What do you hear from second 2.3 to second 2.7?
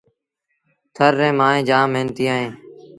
اهيݩ